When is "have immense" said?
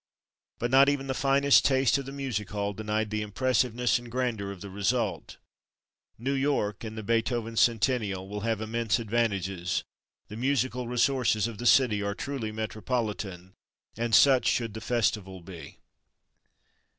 8.39-8.97